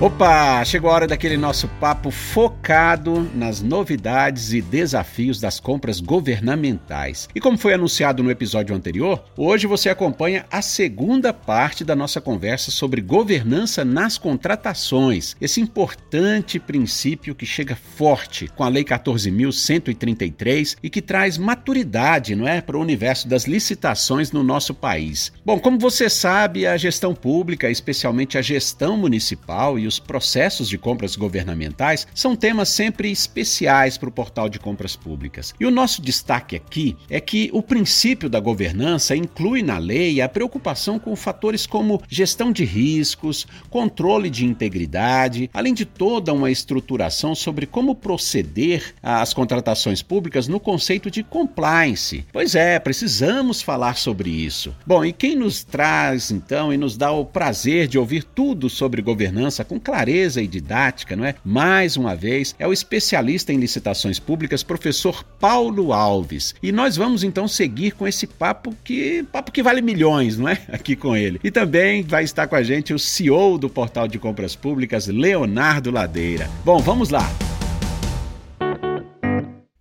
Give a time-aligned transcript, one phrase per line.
[0.00, 7.28] Opa, chegou a hora daquele nosso papo focado nas novidades e desafios das compras governamentais.
[7.34, 12.20] E como foi anunciado no episódio anterior, hoje você acompanha a segunda parte da nossa
[12.20, 15.34] conversa sobre governança nas contratações.
[15.40, 22.46] Esse importante princípio que chega forte com a Lei 14.133 e que traz maturidade, não
[22.46, 25.32] é, para o universo das licitações no nosso país.
[25.44, 30.78] Bom, como você sabe, a gestão pública, especialmente a gestão municipal e os processos de
[30.78, 35.54] compras governamentais são temas sempre especiais para o portal de compras públicas.
[35.58, 40.28] E o nosso destaque aqui é que o princípio da governança inclui na lei a
[40.28, 47.34] preocupação com fatores como gestão de riscos, controle de integridade, além de toda uma estruturação
[47.34, 52.24] sobre como proceder às contratações públicas no conceito de compliance.
[52.32, 54.74] Pois é, precisamos falar sobre isso.
[54.86, 59.00] Bom, e quem nos traz então e nos dá o prazer de ouvir tudo sobre
[59.00, 61.34] governança com com clareza e didática, não é?
[61.44, 66.54] Mais uma vez, é o especialista em licitações públicas, professor Paulo Alves.
[66.62, 70.58] E nós vamos então seguir com esse papo que papo que vale milhões, não é?
[70.68, 71.40] Aqui com ele.
[71.42, 75.90] E também vai estar com a gente o CEO do Portal de Compras Públicas, Leonardo
[75.90, 76.50] Ladeira.
[76.64, 77.47] Bom, vamos lá.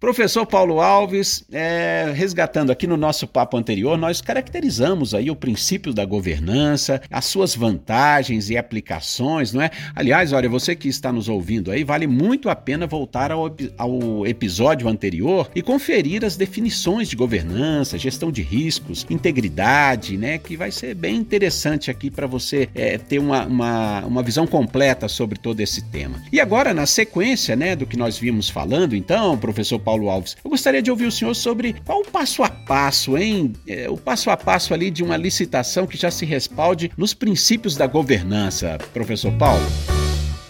[0.08, 5.94] Professor Paulo Alves, é, resgatando aqui no nosso papo anterior, nós caracterizamos aí o princípio
[5.94, 9.70] da governança, as suas vantagens e aplicações, não é?
[9.94, 14.26] Aliás, olha, você que está nos ouvindo aí, vale muito a pena voltar ao, ao
[14.26, 20.38] episódio anterior e conferir as definições de governança, gestão de riscos, integridade, né?
[20.38, 25.10] Que vai ser bem interessante aqui para você é, ter uma, uma, uma visão completa
[25.10, 26.24] sobre todo esse tema.
[26.32, 30.36] E agora, na sequência, né, do que nós vimos falando, então, professor Paulo Alves.
[30.44, 33.54] Eu gostaria de ouvir o senhor sobre qual o passo a passo, hein?
[33.68, 37.76] É, o passo a passo ali de uma licitação que já se respalde nos princípios
[37.76, 39.66] da governança, professor Paulo.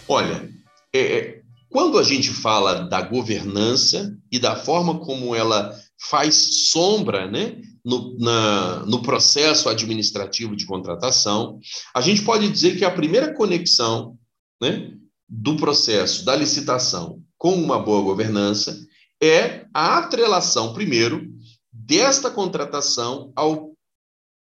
[0.06, 0.48] Olha,
[0.92, 1.40] é, é,
[1.70, 5.74] quando a gente fala da governança e da forma como ela
[6.08, 11.58] faz sombra né, no, na, no processo administrativo de contratação,
[11.94, 14.16] a gente pode dizer que a primeira conexão
[14.60, 14.92] né,
[15.28, 18.78] do processo da licitação com uma boa governança
[19.22, 21.28] é a atrelação, primeiro,
[21.72, 23.72] desta contratação ao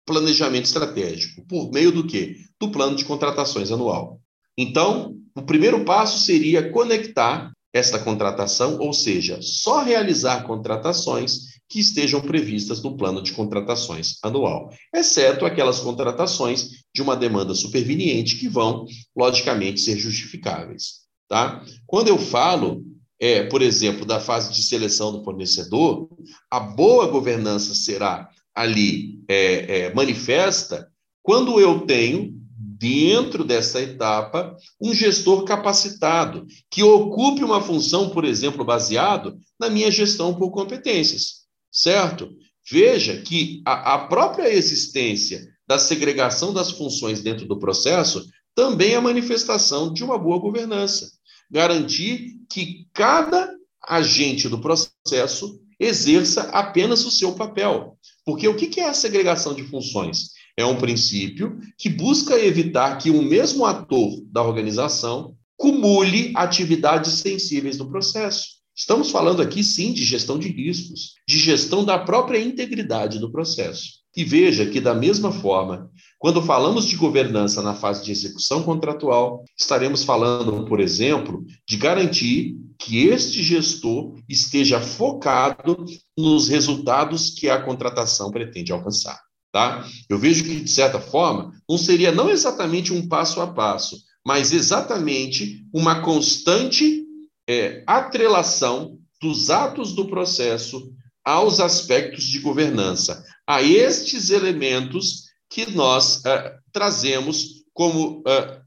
[0.06, 1.44] planejamento estratégico.
[1.46, 2.36] Por meio do quê?
[2.60, 4.20] Do plano de contratações anual.
[4.56, 12.20] Então, o primeiro passo seria conectar esta contratação, ou seja, só realizar contratações que estejam
[12.20, 18.86] previstas no plano de contratações anual, exceto aquelas contratações de uma demanda superveniente que vão,
[19.14, 21.06] logicamente, ser justificáveis.
[21.28, 21.62] Tá?
[21.86, 22.82] Quando eu falo
[23.18, 26.08] é, por exemplo, da fase de seleção do fornecedor,
[26.50, 30.88] a boa governança será ali é, é, manifesta
[31.22, 38.64] quando eu tenho, dentro dessa etapa, um gestor capacitado, que ocupe uma função, por exemplo,
[38.64, 42.30] baseado na minha gestão por competências, certo?
[42.70, 48.24] Veja que a, a própria existência da segregação das funções dentro do processo
[48.54, 51.15] também é manifestação de uma boa governança
[51.50, 53.52] garantir que cada
[53.86, 57.96] agente do processo exerça apenas o seu papel.
[58.24, 60.30] Porque o que é a segregação de funções?
[60.56, 67.76] É um princípio que busca evitar que o mesmo ator da organização cumule atividades sensíveis
[67.76, 68.56] do processo.
[68.74, 74.05] Estamos falando aqui, sim, de gestão de riscos, de gestão da própria integridade do processo.
[74.16, 79.44] E veja que, da mesma forma, quando falamos de governança na fase de execução contratual,
[79.58, 85.84] estaremos falando, por exemplo, de garantir que este gestor esteja focado
[86.16, 89.20] nos resultados que a contratação pretende alcançar.
[89.52, 89.86] Tá?
[90.08, 94.52] Eu vejo que, de certa forma, não seria não exatamente um passo a passo, mas
[94.52, 97.04] exatamente uma constante
[97.48, 100.92] é, atrelação dos atos do processo
[101.24, 108.60] aos aspectos de governança, a estes elementos que nós uh, trazemos como uh,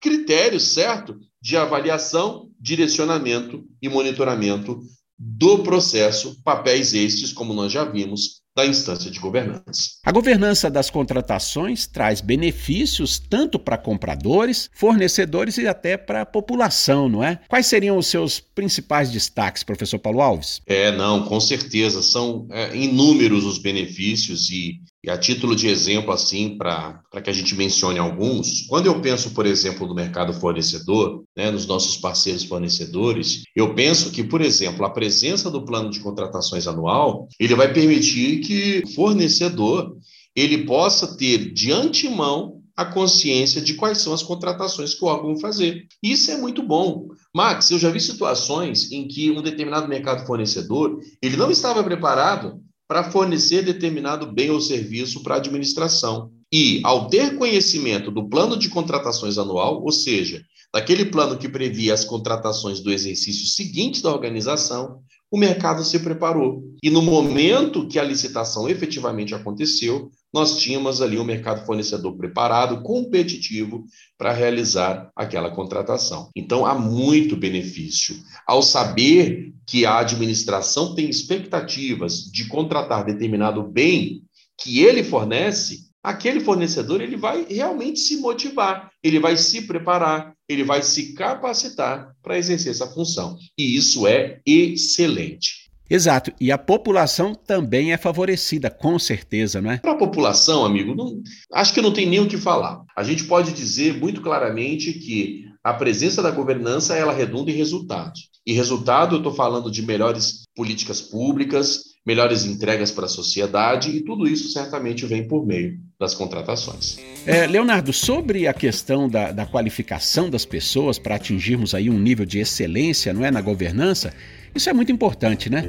[0.00, 1.18] critérios, certo?
[1.40, 4.80] De avaliação, direcionamento e monitoramento
[5.18, 9.98] do processo, papéis estes, como nós já vimos, da instância de governança.
[10.04, 17.08] A governança das contratações traz benefícios tanto para compradores, fornecedores e até para a população,
[17.08, 17.40] não é?
[17.48, 20.60] Quais seriam os seus principais destaques, professor Paulo Alves?
[20.66, 22.02] É, não, com certeza.
[22.02, 27.32] São é, inúmeros os benefícios e e a título de exemplo, assim, para que a
[27.32, 32.44] gente mencione alguns, quando eu penso, por exemplo, no mercado fornecedor, né, nos nossos parceiros
[32.44, 37.72] fornecedores, eu penso que, por exemplo, a presença do plano de contratações anual, ele vai
[37.72, 39.96] permitir que o fornecedor
[40.36, 45.32] ele possa ter de antemão a consciência de quais são as contratações que o órgão
[45.32, 45.86] vai fazer.
[46.02, 47.08] Isso é muito bom.
[47.34, 52.60] Max, eu já vi situações em que um determinado mercado fornecedor ele não estava preparado
[52.90, 56.32] para fornecer determinado bem ou serviço para a administração.
[56.52, 60.42] E, ao ter conhecimento do plano de contratações anual, ou seja,
[60.74, 66.64] daquele plano que previa as contratações do exercício seguinte da organização, o mercado se preparou.
[66.82, 72.82] E no momento que a licitação efetivamente aconteceu, nós tínhamos ali um mercado fornecedor preparado,
[72.82, 73.84] competitivo,
[74.18, 76.30] para realizar aquela contratação.
[76.34, 78.16] Então, há muito benefício.
[78.46, 84.22] Ao saber que a administração tem expectativas de contratar determinado bem
[84.58, 90.64] que ele fornece, aquele fornecedor ele vai realmente se motivar, ele vai se preparar, ele
[90.64, 93.36] vai se capacitar para exercer essa função.
[93.56, 95.70] E isso é excelente.
[95.88, 99.78] Exato, e a população também é favorecida, com certeza, não é?
[99.78, 101.20] Para a população, amigo, não,
[101.52, 102.80] acho que não tem nem o que falar.
[102.96, 108.30] A gente pode dizer muito claramente que a presença da governança ela redunda em resultados.
[108.46, 114.04] E resultado, eu estou falando de melhores políticas públicas, melhores entregas para a sociedade, e
[114.04, 116.98] tudo isso certamente vem por meio das contratações.
[117.26, 122.24] É, Leonardo, sobre a questão da, da qualificação das pessoas para atingirmos aí um nível
[122.24, 124.14] de excelência, não é, na governança,
[124.54, 125.64] isso é muito importante, né?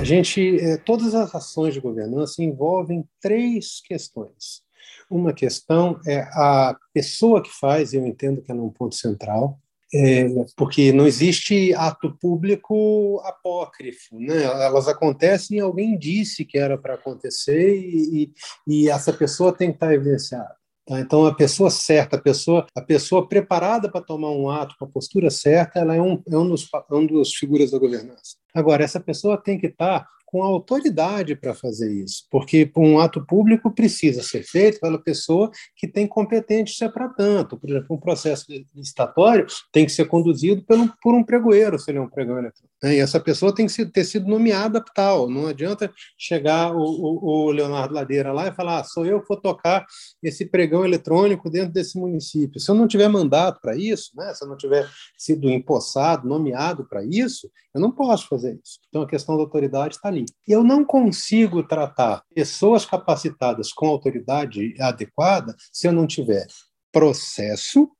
[0.00, 4.62] A gente, é, todas as ações de governança envolvem três questões.
[5.10, 9.58] Uma questão é a pessoa que faz, eu entendo que é um ponto central,
[9.94, 14.42] é, porque não existe ato público apócrifo, né?
[14.42, 18.32] Elas acontecem e alguém disse que era para acontecer e,
[18.66, 20.54] e, essa pessoa tem que estar evidenciada.
[20.86, 20.98] Tá?
[20.98, 24.88] Então, a pessoa certa, a pessoa, a pessoa preparada para tomar um ato com a
[24.88, 28.36] postura certa, ela é um, é um, dos, um dos figuras da governança.
[28.54, 33.70] Agora, essa pessoa tem que estar com autoridade para fazer isso, porque um ato público
[33.70, 37.58] precisa ser feito pela pessoa que tem competência para tanto.
[37.58, 41.98] Por exemplo, um processo licitatório tem que ser conduzido um, por um pregoeiro, se ele
[41.98, 42.50] é um pregoeiro.
[42.82, 42.96] Né?
[42.96, 45.28] E essa pessoa tem que ter sido nomeada tal.
[45.28, 49.28] Não adianta chegar o, o, o Leonardo Ladeira lá e falar: ah, sou eu que
[49.28, 49.84] vou tocar
[50.22, 52.58] esse pregão eletrônico dentro desse município.
[52.58, 54.32] Se eu não tiver mandato para isso, né?
[54.32, 54.88] se eu não tiver
[55.18, 58.78] sido empossado, nomeado para isso, eu não posso fazer isso.
[58.88, 60.21] Então a questão da autoridade está ali.
[60.46, 66.46] Eu não consigo tratar pessoas capacitadas com autoridade adequada se eu não tiver
[66.92, 67.90] processo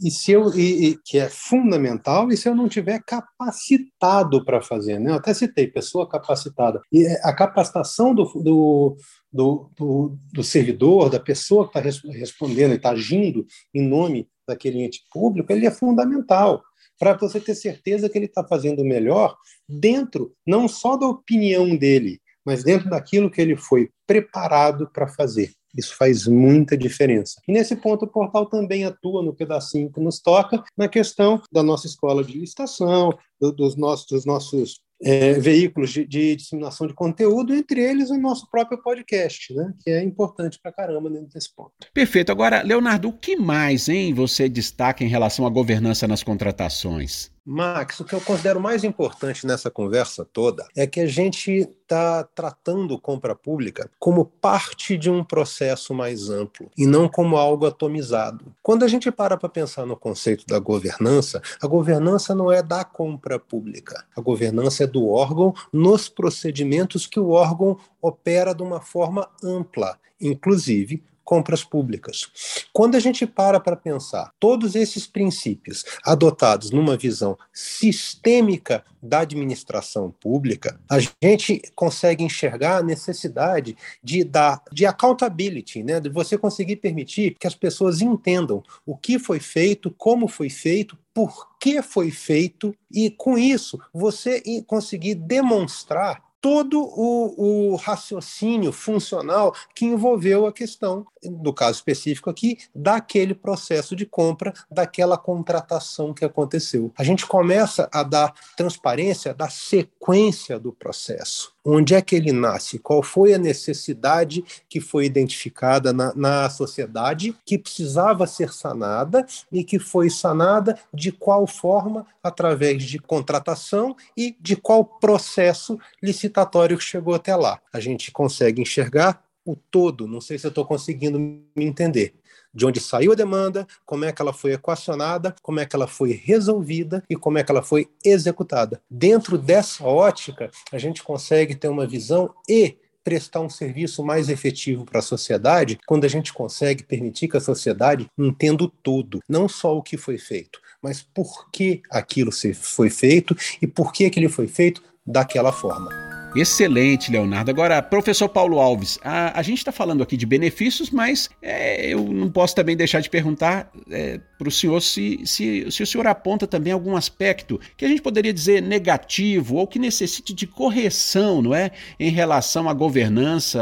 [0.00, 4.60] e se eu e, e, que é fundamental e se eu não tiver capacitado para
[4.60, 5.10] fazer, né?
[5.10, 8.96] Eu até citei pessoa capacitada e é, a capacitação do, do,
[9.32, 14.82] do, do, do servidor, da pessoa que está respondendo e está agindo em nome daquele
[14.82, 16.62] ente público, ele é fundamental
[17.02, 19.36] para você ter certeza que ele está fazendo o melhor
[19.68, 25.50] dentro não só da opinião dele, mas dentro daquilo que ele foi preparado para fazer.
[25.76, 27.40] Isso faz muita diferença.
[27.48, 31.60] E nesse ponto, o portal também atua no pedacinho que nos toca, na questão da
[31.60, 36.94] nossa escola de licitação, do, dos, nossos, dos nossos é, veículos de, de, disseminação de
[36.94, 41.52] conteúdo, entre eles o nosso próprio podcast, né, que é importante para caramba dentro desse
[41.54, 41.72] ponto.
[41.92, 42.30] Perfeito.
[42.30, 47.31] Agora, Leonardo, o que mais hein, você destaca em relação à governança nas contratações?
[47.44, 52.22] Max, o que eu considero mais importante nessa conversa toda é que a gente está
[52.22, 58.54] tratando compra pública como parte de um processo mais amplo e não como algo atomizado.
[58.62, 62.84] Quando a gente para para pensar no conceito da governança, a governança não é da
[62.84, 64.04] compra pública.
[64.16, 69.98] A governança é do órgão nos procedimentos que o órgão opera de uma forma ampla,
[70.20, 72.28] inclusive compras públicas.
[72.72, 80.10] Quando a gente para para pensar todos esses princípios adotados numa visão sistêmica da administração
[80.20, 86.76] pública, a gente consegue enxergar a necessidade de dar de accountability, né, de você conseguir
[86.76, 92.10] permitir que as pessoas entendam o que foi feito, como foi feito, por que foi
[92.10, 100.52] feito e com isso você conseguir demonstrar todo o, o, raciocínio funcional que envolveu a
[100.52, 106.92] questão, no caso específico aqui, daquele processo de compra, daquela contratação que aconteceu.
[106.98, 111.54] A gente começa a dar transparência da sequência do processo.
[111.64, 112.78] Onde é que ele nasce?
[112.78, 119.62] Qual foi a necessidade que foi identificada na, na sociedade que precisava ser sanada e
[119.62, 122.04] que foi sanada de qual forma?
[122.20, 127.60] Através de contratação e de qual processo licitatório que chegou até lá.
[127.72, 132.14] A gente consegue enxergar o todo, não sei se eu estou conseguindo me entender
[132.54, 135.86] de onde saiu a demanda, como é que ela foi equacionada, como é que ela
[135.86, 138.80] foi resolvida e como é que ela foi executada.
[138.90, 144.84] Dentro dessa ótica, a gente consegue ter uma visão e prestar um serviço mais efetivo
[144.84, 149.48] para a sociedade quando a gente consegue permitir que a sociedade entenda o todo, não
[149.48, 154.28] só o que foi feito, mas por que aquilo foi feito e por que aquilo
[154.28, 156.11] foi feito daquela forma.
[156.34, 157.50] Excelente, Leonardo.
[157.50, 162.02] Agora, professor Paulo Alves, a, a gente está falando aqui de benefícios, mas é, eu
[162.04, 166.06] não posso também deixar de perguntar é, para o senhor se, se, se o senhor
[166.06, 171.42] aponta também algum aspecto que a gente poderia dizer negativo ou que necessite de correção,
[171.42, 171.70] não é?
[172.00, 173.60] Em relação à governança,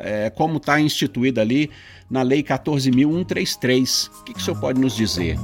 [0.00, 1.70] é, como está instituída ali
[2.10, 4.10] na Lei 14.133.
[4.20, 5.38] O que, que o senhor pode nos dizer?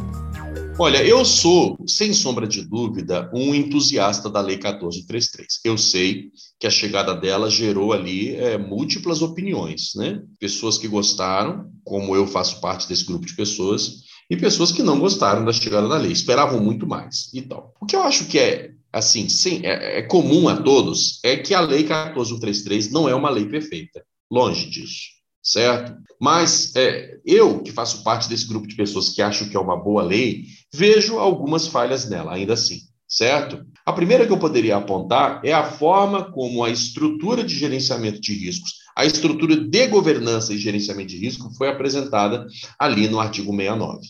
[0.78, 5.60] Olha, eu sou, sem sombra de dúvida, um entusiasta da Lei 1433.
[5.64, 6.30] Eu sei
[6.60, 10.20] que a chegada dela gerou ali é, múltiplas opiniões, né?
[10.38, 15.00] Pessoas que gostaram, como eu faço parte desse grupo de pessoas, e pessoas que não
[15.00, 17.72] gostaram da chegada da lei, esperavam muito mais e tal.
[17.80, 21.54] O que eu acho que é assim, sim, é, é comum a todos é que
[21.54, 24.04] a Lei 1433 não é uma lei perfeita.
[24.30, 25.15] Longe disso
[25.46, 25.96] certo?
[26.20, 29.76] Mas é, eu, que faço parte desse grupo de pessoas que acham que é uma
[29.76, 33.64] boa lei, vejo algumas falhas nela, ainda assim, certo?
[33.84, 38.32] A primeira que eu poderia apontar é a forma como a estrutura de gerenciamento de
[38.34, 42.44] riscos, a estrutura de governança e gerenciamento de risco foi apresentada
[42.76, 44.00] ali no artigo 69.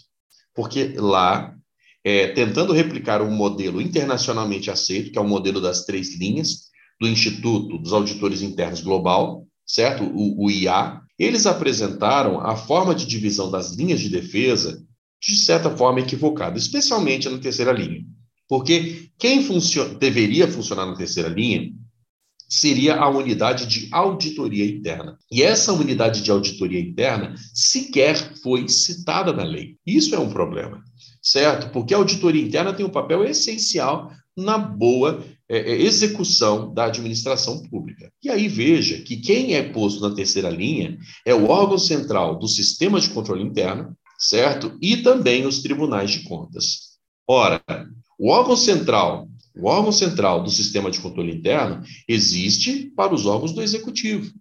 [0.55, 1.55] Porque lá,
[2.03, 7.07] é, tentando replicar um modelo internacionalmente aceito, que é o modelo das três linhas, do
[7.07, 10.05] Instituto dos Auditores Internos Global, certo?
[10.05, 14.85] O, o IA, eles apresentaram a forma de divisão das linhas de defesa
[15.21, 18.05] de certa forma equivocada, especialmente na terceira linha.
[18.49, 19.43] Porque quem
[19.99, 21.73] deveria funcionar na terceira linha
[22.49, 25.19] seria a unidade de auditoria interna.
[25.33, 29.77] E essa unidade de auditoria interna sequer foi citada na lei.
[29.85, 30.81] Isso é um problema,
[31.21, 31.73] certo?
[31.73, 37.63] Porque a auditoria interna tem um papel essencial na boa é, é, execução da administração
[37.69, 38.13] pública.
[38.23, 42.49] E aí veja que quem é posto na terceira linha é o órgão central do
[42.49, 44.77] sistema de controle interno, certo?
[44.83, 46.97] E também os tribunais de contas.
[47.29, 47.63] Ora,
[48.19, 53.53] o órgão central, o órgão central do sistema de controle interno existe para os órgãos
[53.53, 54.33] do executivo.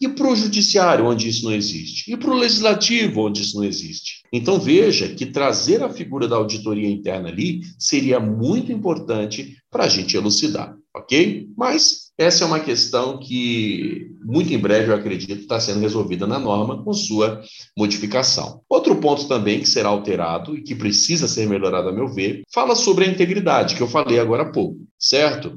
[0.00, 2.12] E para o judiciário, onde isso não existe?
[2.12, 4.22] E para o legislativo, onde isso não existe?
[4.32, 9.88] Então veja que trazer a figura da auditoria interna ali seria muito importante para a
[9.88, 11.48] gente elucidar, ok?
[11.56, 16.38] Mas essa é uma questão que, muito em breve, eu acredito, está sendo resolvida na
[16.38, 17.40] norma com sua
[17.76, 18.60] modificação.
[18.68, 22.74] Outro ponto também que será alterado e que precisa ser melhorado, a meu ver, fala
[22.74, 25.56] sobre a integridade, que eu falei agora há pouco, certo?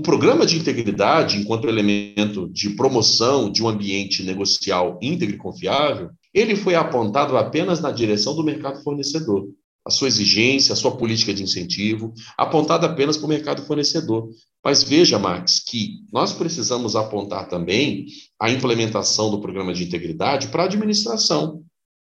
[0.00, 6.08] O programa de integridade, enquanto elemento de promoção de um ambiente negocial íntegro e confiável,
[6.32, 9.50] ele foi apontado apenas na direção do mercado fornecedor.
[9.86, 14.30] A sua exigência, a sua política de incentivo, apontada apenas para o mercado fornecedor.
[14.64, 18.06] Mas veja, Max, que nós precisamos apontar também
[18.40, 21.62] a implementação do programa de integridade para a administração,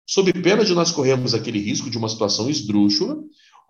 [0.06, 3.18] sob pena de nós corrermos aquele risco de uma situação esdrúxula,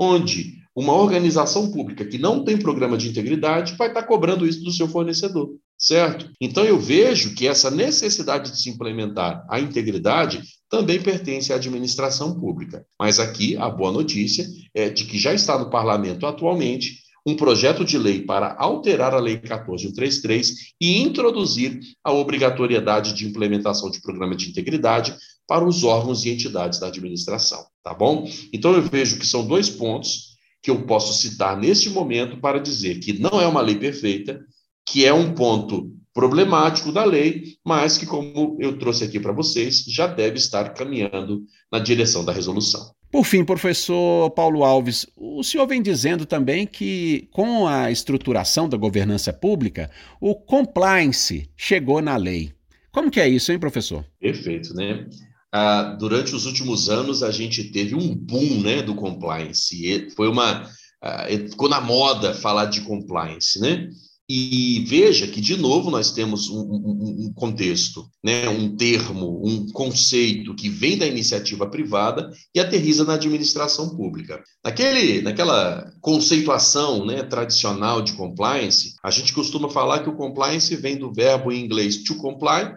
[0.01, 4.73] onde uma organização pública que não tem programa de integridade vai estar cobrando isso do
[4.73, 6.31] seu fornecedor, certo?
[6.41, 12.41] Então eu vejo que essa necessidade de se implementar a integridade também pertence à administração
[12.41, 12.87] pública.
[12.99, 17.85] Mas aqui a boa notícia é de que já está no parlamento atualmente um projeto
[17.85, 24.35] de lei para alterar a Lei 14133 e introduzir a obrigatoriedade de implementação de programa
[24.35, 25.15] de integridade
[25.47, 28.29] para os órgãos e entidades da administração, tá bom?
[28.53, 30.31] Então eu vejo que são dois pontos
[30.63, 34.41] que eu posso citar neste momento para dizer que não é uma lei perfeita,
[34.87, 39.85] que é um ponto problemático da lei, mas que, como eu trouxe aqui para vocês,
[39.87, 42.93] já deve estar caminhando na direção da resolução.
[43.11, 48.77] Por fim, professor Paulo Alves, o senhor vem dizendo também que, com a estruturação da
[48.77, 52.53] governança pública, o compliance chegou na lei.
[52.93, 54.05] Como que é isso, hein, professor?
[54.21, 55.07] Perfeito, né?
[55.53, 59.75] Ah, durante os últimos anos a gente teve um boom né, do compliance.
[59.85, 60.69] E foi uma.
[61.03, 63.89] Ah, ficou na moda falar de compliance, né?
[64.33, 69.67] E veja que, de novo, nós temos um, um, um, contexto, né, um termo, um
[69.73, 74.41] conceito que vem da iniciativa privada e aterriza na administração pública.
[74.65, 80.97] Naquele, naquela conceituação né, tradicional de compliance, a gente costuma falar que o compliance vem
[80.97, 82.73] do verbo em inglês to comply,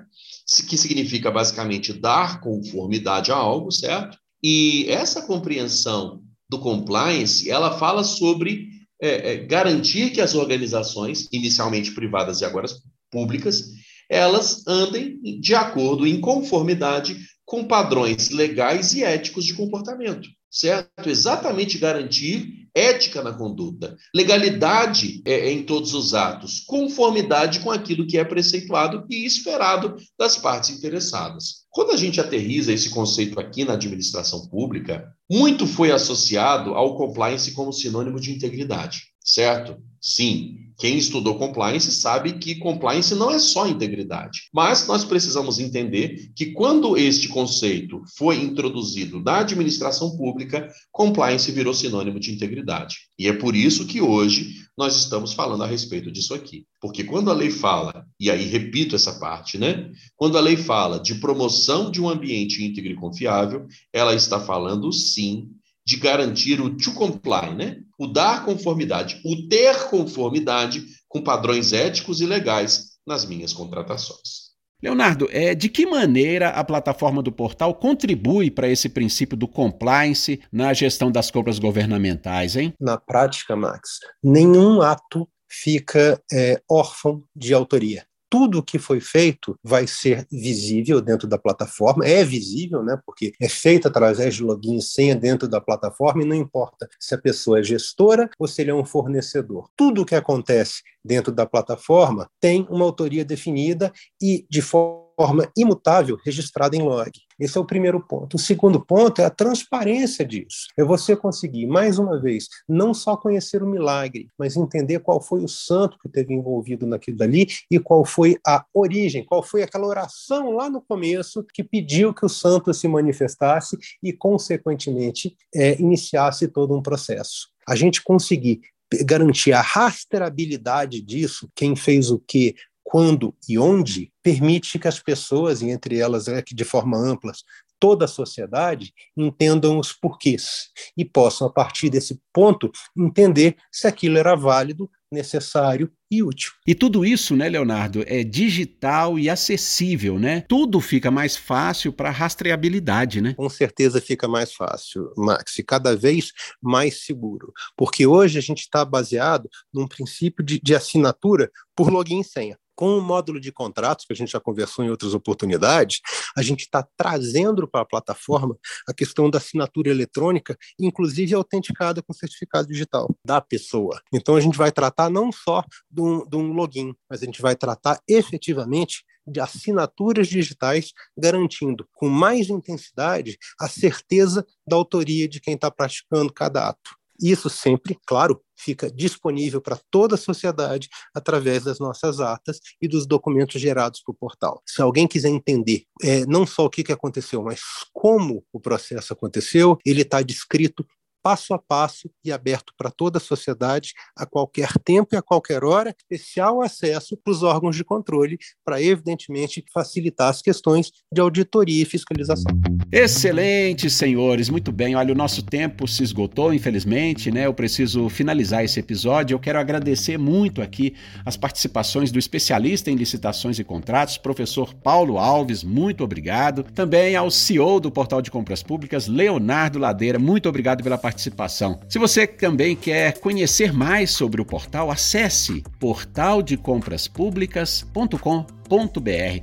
[0.68, 4.18] que significa basicamente dar conformidade a algo, certo?
[4.44, 8.68] E essa compreensão do compliance, ela fala sobre
[9.02, 12.68] é, é, garantir que as organizações, inicialmente privadas e agora
[13.12, 13.70] públicas,
[14.10, 21.10] elas andem de acordo, em conformidade com padrões legais e éticos de comportamento, certo?
[21.10, 28.18] Exatamente garantir ética na conduta, legalidade é, em todos os atos, conformidade com aquilo que
[28.18, 31.64] é preceituado e esperado das partes interessadas.
[31.70, 37.52] Quando a gente aterriza esse conceito aqui na administração pública, muito foi associado ao compliance
[37.52, 39.78] como sinônimo de integridade, certo?
[40.02, 44.50] Sim, quem estudou compliance sabe que compliance não é só integridade.
[44.54, 51.74] Mas nós precisamos entender que quando este conceito foi introduzido na administração pública, compliance virou
[51.74, 52.98] sinônimo de integridade.
[53.18, 56.66] E é por isso que hoje nós estamos falando a respeito disso aqui.
[56.82, 59.90] Porque quando a lei fala, e aí repito essa parte, né?
[60.18, 64.92] Quando a lei fala de promoção de um ambiente íntegro e confiável, ela está falando
[64.92, 65.48] sim
[65.86, 67.78] de garantir o to comply, né?
[68.04, 74.52] O dar conformidade, o ter conformidade com padrões éticos e legais nas minhas contratações.
[74.82, 80.42] Leonardo, é, de que maneira a plataforma do portal contribui para esse princípio do compliance
[80.52, 82.74] na gestão das compras governamentais, hein?
[82.78, 89.86] Na prática, Max, nenhum ato fica é, órfão de autoria tudo que foi feito vai
[89.86, 94.82] ser visível dentro da plataforma, é visível, né, porque é feito através de login e
[94.82, 98.72] senha dentro da plataforma e não importa se a pessoa é gestora ou se ele
[98.72, 99.70] é um fornecedor.
[99.78, 106.18] Tudo que acontece dentro da plataforma tem uma autoria definida e de forma forma imutável
[106.24, 107.12] registrada em log.
[107.40, 108.36] Esse é o primeiro ponto.
[108.36, 110.68] O segundo ponto é a transparência disso.
[110.78, 115.44] É você conseguir, mais uma vez, não só conhecer o milagre, mas entender qual foi
[115.44, 119.88] o santo que teve envolvido naquilo dali e qual foi a origem, qual foi aquela
[119.88, 126.48] oração lá no começo que pediu que o santo se manifestasse e, consequentemente, é, iniciasse
[126.48, 127.50] todo um processo.
[127.68, 128.62] A gente conseguir
[129.02, 132.56] garantir a rastreabilidade disso, quem fez o que,
[132.94, 137.32] quando e onde, permite que as pessoas, e entre elas é que de forma ampla,
[137.80, 144.20] toda a sociedade, entendam os porquês e possam, a partir desse ponto, entender se aquilo
[144.20, 146.52] era válido, necessário e útil.
[146.68, 150.42] E tudo isso, né, Leonardo, é digital e acessível, né?
[150.48, 153.34] Tudo fica mais fácil para rastreabilidade, né?
[153.34, 157.52] Com certeza fica mais fácil, Max, e cada vez mais seguro.
[157.76, 162.58] Porque hoje a gente está baseado num princípio de, de assinatura por login e senha
[162.76, 166.00] com o módulo de contratos, que a gente já conversou em outras oportunidades,
[166.36, 168.58] a gente está trazendo para a plataforma
[168.88, 174.02] a questão da assinatura eletrônica, inclusive autenticada com certificado digital da pessoa.
[174.14, 177.42] Então, a gente vai tratar não só de um, de um login, mas a gente
[177.42, 185.40] vai tratar efetivamente de assinaturas digitais, garantindo com mais intensidade a certeza da autoria de
[185.40, 187.03] quem está praticando cada ato.
[187.24, 193.08] Isso sempre, claro, fica disponível para toda a sociedade através das nossas atas e dos
[193.08, 194.62] documentos gerados para o portal.
[194.68, 197.62] Se alguém quiser entender é, não só o que, que aconteceu, mas
[197.94, 200.86] como o processo aconteceu, ele está descrito
[201.24, 205.64] passo a passo e aberto para toda a sociedade a qualquer tempo e a qualquer
[205.64, 211.82] hora, especial acesso para os órgãos de controle, para evidentemente facilitar as questões de auditoria
[211.82, 212.52] e fiscalização.
[212.92, 214.96] Excelente, senhores, muito bem.
[214.96, 217.46] Olha, o nosso tempo se esgotou, infelizmente, né?
[217.46, 219.34] Eu preciso finalizar esse episódio.
[219.34, 220.94] Eu quero agradecer muito aqui
[221.26, 226.64] as participações do especialista em licitações e contratos, professor Paulo Alves, muito obrigado.
[226.64, 231.80] Também ao CEO do Portal de Compras Públicas, Leonardo Ladeira, muito obrigado pela participação participação.
[231.88, 238.64] Se você também quer conhecer mais sobre o portal, acesse portaldecompraspublicas.com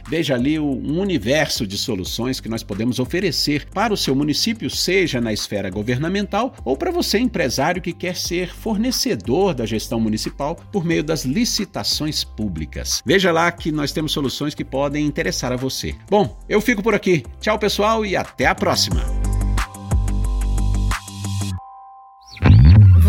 [0.09, 5.21] Veja ali um universo de soluções que nós podemos oferecer para o seu município, seja
[5.21, 10.85] na esfera governamental ou para você, empresário que quer ser fornecedor da gestão municipal por
[10.85, 13.05] meio das licitações públicas.
[13.07, 15.95] Veja lá que nós temos soluções que podem interessar a você.
[16.09, 17.23] Bom, eu fico por aqui.
[17.41, 19.20] Tchau, pessoal, e até a próxima!